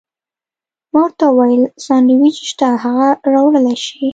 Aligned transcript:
ما 0.93 0.99
ورته 1.05 1.25
وویل: 1.29 1.63
سانډویچ 1.85 2.37
شته، 2.49 2.67
هغه 2.83 3.07
راوړلی 3.33 3.75
شې؟ 3.85 4.05